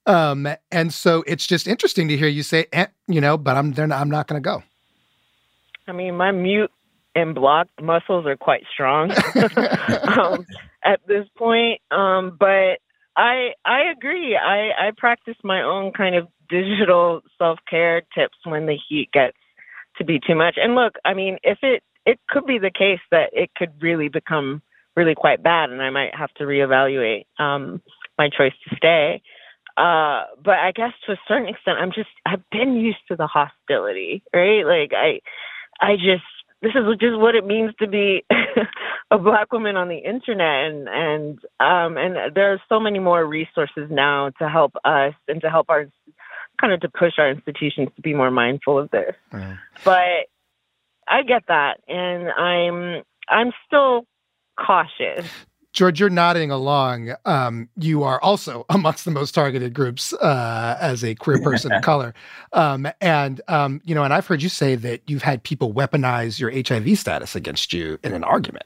[0.09, 3.71] Um, and so it's just interesting to hear you say, eh, you know, but I'm
[3.71, 4.62] not, I'm not going to go.
[5.87, 6.71] I mean, my mute
[7.14, 9.11] and block muscles are quite strong
[10.18, 10.47] um,
[10.83, 11.81] at this point.
[11.90, 12.79] Um, but
[13.16, 14.37] I I agree.
[14.37, 19.37] I I practice my own kind of digital self care tips when the heat gets
[19.99, 20.57] to be too much.
[20.57, 24.09] And look, I mean, if it it could be the case that it could really
[24.09, 24.62] become
[24.97, 27.83] really quite bad, and I might have to reevaluate um,
[28.16, 29.23] my choice to stay.
[29.79, 33.29] Uh, but I guess to a certain extent, I'm just I've been used to the
[33.29, 34.64] hostility, right?
[34.67, 35.21] Like I,
[35.81, 36.25] I just
[36.62, 38.25] this is just what it means to be
[39.12, 43.25] a black woman on the internet, and and um and there are so many more
[43.25, 45.87] resources now to help us and to help our
[46.61, 49.14] kind of to push our institutions to be more mindful of this.
[49.33, 49.61] Mm.
[49.85, 50.27] But
[51.07, 54.07] I get that, and I'm I'm still
[54.59, 55.31] cautious.
[55.79, 57.14] George, you're nodding along.
[57.25, 61.83] Um, you are also amongst the most targeted groups uh, as a queer person of
[61.85, 62.14] color,
[62.53, 66.41] um, and um, you know, and I've heard you say that you've had people weaponize
[66.41, 68.64] your HIV status against you in an argument.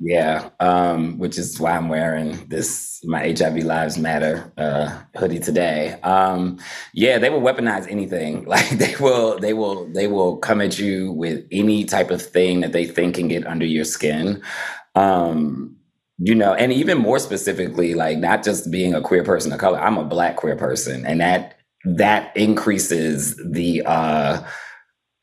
[0.00, 6.00] Yeah, um, which is why I'm wearing this my HIV Lives Matter uh, hoodie today.
[6.04, 6.58] Um,
[6.94, 8.44] yeah, they will weaponize anything.
[8.54, 12.60] Like they will, they will, they will come at you with any type of thing
[12.60, 14.42] that they think can get under your skin.
[14.94, 15.73] Um,
[16.18, 19.78] you know, and even more specifically, like not just being a queer person of color,
[19.80, 24.42] I'm a black queer person, and that that increases the uh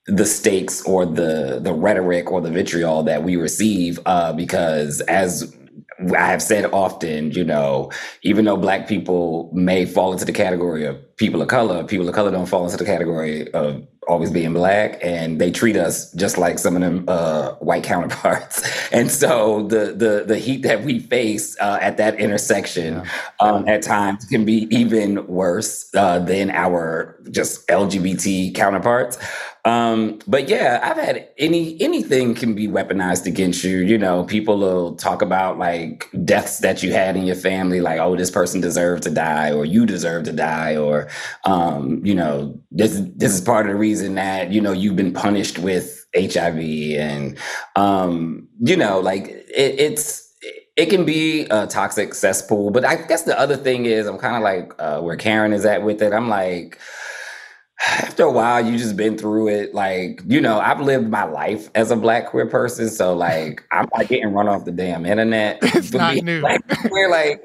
[0.08, 5.56] the stakes or the the rhetoric or the vitriol that we receive uh because as
[6.00, 7.92] I have said often, you know,
[8.24, 11.84] even though black people may fall into the category of people of color.
[11.84, 15.78] People of color don't fall into the category of always being black, and they treat
[15.78, 18.68] us just like some of them uh, white counterparts.
[18.92, 23.06] And so the the the heat that we face uh, at that intersection yeah.
[23.40, 29.20] um, at times can be even worse uh, than our just LGBT counterparts.
[29.64, 33.78] Um, but yeah, I've had any anything can be weaponized against you.
[33.78, 38.00] You know, people will talk about like deaths that you had in your family, like,
[38.00, 41.10] oh, this person deserved to die, or you deserve to die, or
[41.46, 45.14] um, you know, this this is part of the reason that, you know, you've been
[45.14, 46.58] punished with HIV
[46.98, 47.38] and
[47.76, 50.28] um, you know, like it, it's
[50.76, 52.72] it can be a toxic cesspool.
[52.72, 55.66] But I guess the other thing is I'm kind of like uh, where Karen is
[55.66, 56.14] at with it.
[56.14, 56.80] I'm like,
[57.88, 59.74] after a while you just been through it.
[59.74, 63.88] Like you know i've lived my life as a black queer person so like i'm
[63.96, 65.60] not getting run off the damn internet.
[65.82, 66.42] It's not new.
[66.42, 66.62] like,
[66.92, 67.44] we're like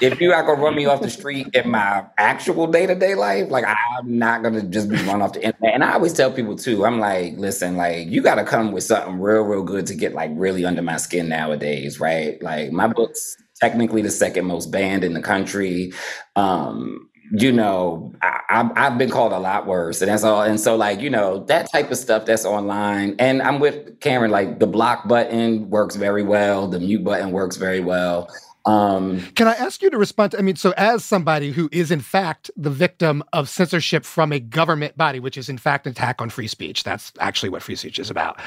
[0.00, 3.64] if you are gonna run me off the street in my actual day-to-day life like
[3.66, 5.74] i'm not gonna just be run off the internet.
[5.74, 9.20] And i always tell people too i'm like listen like you gotta come with something
[9.20, 12.42] real real good to get like really under my skin nowadays right?
[12.42, 15.92] Like my book's technically the second most banned in the country.
[16.36, 20.42] Um you know, I, have been called a lot worse, and that's all.
[20.42, 23.16] And so, like, you know, that type of stuff that's online.
[23.18, 24.30] And I'm with Karen.
[24.30, 26.68] Like, the block button works very well.
[26.68, 28.30] The mute button works very well.
[28.66, 30.32] Um, Can I ask you to respond?
[30.32, 34.32] To, I mean, so as somebody who is in fact the victim of censorship from
[34.32, 37.62] a government body, which is in fact an attack on free speech, that's actually what
[37.62, 38.40] free speech is about.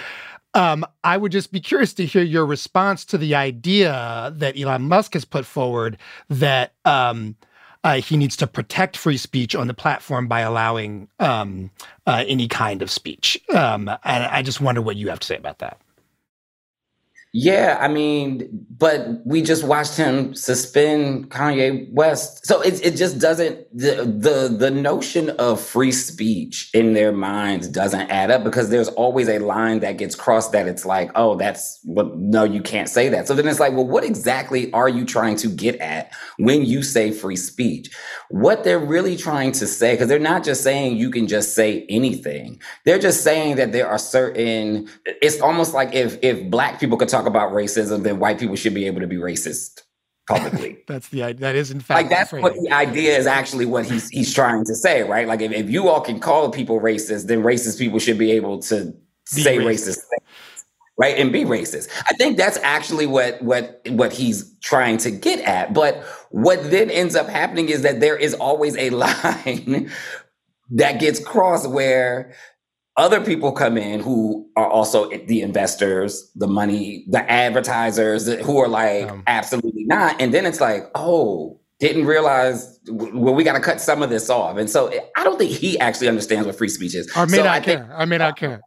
[0.54, 4.88] Um, I would just be curious to hear your response to the idea that Elon
[4.88, 5.98] Musk has put forward
[6.30, 7.36] that um,
[7.88, 11.72] uh, he needs to protect free speech on the platform by allowing um,
[12.06, 13.42] uh, any kind of speech.
[13.56, 15.80] Um, and I just wonder what you have to say about that.
[17.34, 22.46] Yeah, I mean, but we just watched him suspend Kanye West.
[22.46, 27.68] So it it just doesn't the the the notion of free speech in their minds
[27.68, 31.36] doesn't add up because there's always a line that gets crossed that it's like, oh,
[31.36, 33.28] that's what no, you can't say that.
[33.28, 36.82] So then it's like, well, what exactly are you trying to get at when you
[36.82, 37.90] say free speech?
[38.30, 41.86] What they're really trying to say, because they're not just saying you can just say
[41.90, 42.62] anything.
[42.86, 47.10] They're just saying that there are certain it's almost like if if black people could
[47.10, 49.82] talk about racism, then white people should be able to be racist
[50.28, 50.80] publicly.
[50.88, 51.42] that's the idea.
[51.42, 54.64] that is in fact like that's what the idea is actually what he's he's trying
[54.66, 55.28] to say, right?
[55.28, 58.60] Like if, if you all can call people racist, then racist people should be able
[58.64, 58.94] to
[59.36, 59.66] be say racist.
[59.66, 60.66] racist things,
[60.98, 61.18] right?
[61.18, 61.90] And be racist.
[62.10, 65.74] I think that's actually what what what he's trying to get at.
[65.74, 69.90] But what then ends up happening is that there is always a line
[70.72, 72.34] that gets crossed where
[72.98, 78.68] other people come in who are also the investors, the money, the advertisers who are
[78.68, 80.20] like, um, absolutely not.
[80.20, 84.32] And then it's like, oh, didn't realize, well, we got to cut some of this
[84.32, 84.58] off.
[84.58, 87.10] And so I don't think he actually understands what free speech is.
[87.16, 87.78] I may so not I care.
[87.80, 88.62] Think, I may not care.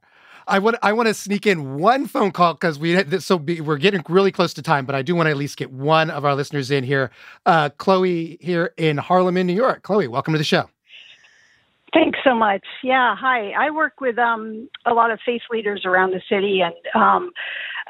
[0.47, 3.79] I want I want to sneak in one phone call because we so be, we're
[3.79, 6.25] getting really close to time, but I do want to at least get one of
[6.25, 7.11] our listeners in here.
[7.47, 9.83] Uh, Chloe here in Harlem, in New York.
[9.83, 10.69] Chloe, welcome to the show.
[11.93, 12.65] Thanks so much.
[12.85, 13.51] Yeah, hi.
[13.51, 17.31] I work with um, a lot of faith leaders around the city and um,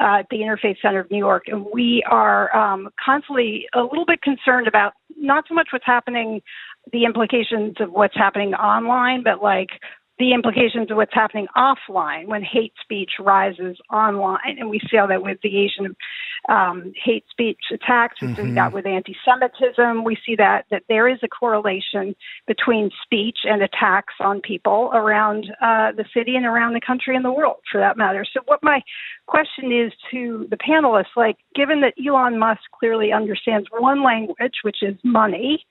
[0.01, 4.07] uh, at the Interfaith Center of New York, and we are um, constantly a little
[4.07, 6.41] bit concerned about not so much what's happening,
[6.93, 9.69] the implications of what's happening online, but like
[10.21, 14.59] the implications of what's happening offline when hate speech rises online.
[14.59, 15.97] And we see all that with the Asian
[16.49, 18.21] um, hate speech attacks.
[18.21, 18.49] We mm-hmm.
[18.49, 20.05] see that with anti-Semitism.
[20.05, 22.15] We see that that there is a correlation
[22.47, 27.25] between speech and attacks on people around uh, the city and around the country and
[27.25, 28.25] the world, for that matter.
[28.31, 28.83] So, what my
[29.27, 34.83] question is to the panelists, like, given that Elon Musk clearly understands one language, which
[34.83, 35.65] is money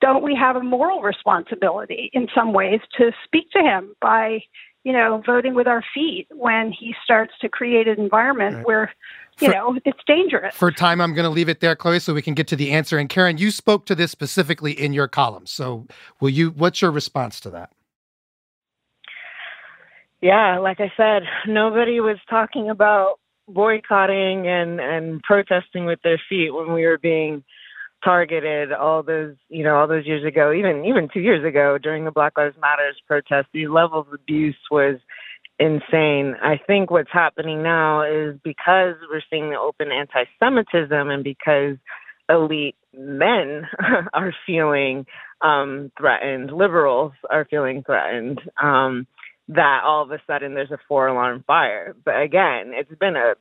[0.00, 4.42] don't we have a moral responsibility in some ways to speak to him by,
[4.84, 8.66] you know, voting with our feet when he starts to create an environment right.
[8.66, 8.92] where,
[9.40, 10.54] you for, know, it's dangerous?
[10.54, 12.70] For time, I'm going to leave it there, Chloe, so we can get to the
[12.70, 12.98] answer.
[12.98, 15.46] And Karen, you spoke to this specifically in your column.
[15.46, 15.86] So
[16.20, 17.72] will you, what's your response to that?
[20.20, 26.50] Yeah, like I said, nobody was talking about boycotting and, and protesting with their feet
[26.50, 27.44] when we were being
[28.04, 32.04] targeted all those you know all those years ago even even two years ago during
[32.04, 34.96] the black lives matters protest the level of abuse was
[35.58, 36.36] insane.
[36.40, 41.76] I think what's happening now is because we're seeing the open anti-semitism and because
[42.28, 43.66] elite men
[44.12, 45.06] are feeling
[45.40, 49.06] um threatened liberals are feeling threatened um
[49.48, 51.94] that all of a sudden there's a four alarm fire.
[52.04, 53.34] But again it's been a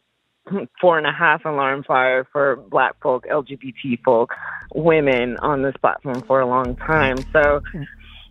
[0.82, 4.32] four and a half alarm fire for black folk, LGBT folk,
[4.74, 7.18] women on this platform for a long time.
[7.34, 7.62] So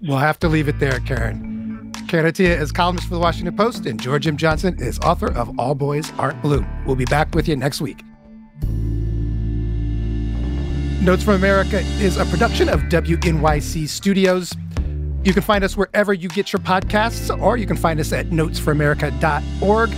[0.03, 1.93] We'll have to leave it there, Karen.
[2.09, 4.37] Karen Attiah is columnist for the Washington Post, and George M.
[4.37, 6.65] Johnson is author of All Boys Aren't Blue.
[6.87, 8.03] We'll be back with you next week.
[11.03, 14.53] Notes from America is a production of WNYC Studios.
[15.25, 18.27] You can find us wherever you get your podcasts, or you can find us at
[18.27, 19.91] notesfromamerica.org.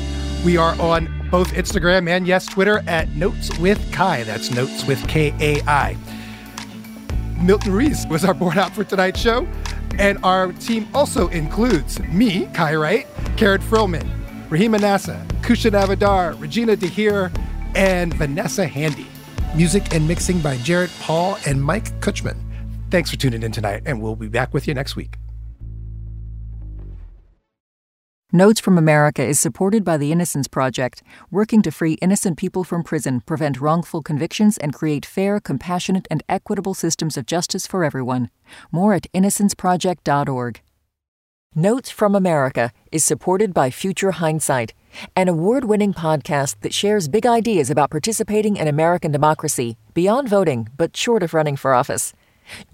[0.44, 4.22] We are on both Instagram and, yes, Twitter at Notes with Kai.
[4.24, 5.96] That's Notes with K A I.
[7.40, 9.46] Milton Reese was our board out for tonight's show.
[9.98, 13.06] And our team also includes me, Kai Wright,
[13.36, 14.08] Karen Frillman,
[14.48, 17.36] Rahima Nassa, Kousha Navidar, Regina DeHeer,
[17.74, 19.08] and Vanessa Handy.
[19.56, 22.36] Music and mixing by Jared Paul and Mike Kutchman.
[22.90, 25.16] Thanks for tuning in tonight, and we'll be back with you next week.
[28.38, 32.84] Notes from America is supported by the Innocence Project, working to free innocent people from
[32.84, 38.30] prison, prevent wrongful convictions, and create fair, compassionate, and equitable systems of justice for everyone.
[38.70, 40.60] More at innocenceproject.org.
[41.56, 44.72] Notes from America is supported by Future Hindsight,
[45.16, 50.68] an award winning podcast that shares big ideas about participating in American democracy, beyond voting,
[50.76, 52.12] but short of running for office.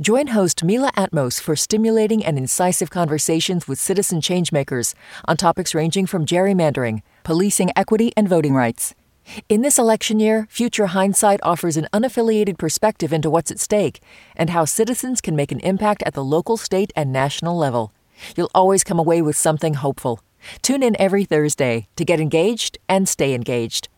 [0.00, 4.94] Join host Mila Atmos for stimulating and incisive conversations with citizen changemakers
[5.26, 8.94] on topics ranging from gerrymandering, policing equity, and voting rights.
[9.48, 14.00] In this election year, Future Hindsight offers an unaffiliated perspective into what's at stake
[14.36, 17.92] and how citizens can make an impact at the local, state, and national level.
[18.36, 20.20] You'll always come away with something hopeful.
[20.60, 23.88] Tune in every Thursday to get engaged and stay engaged.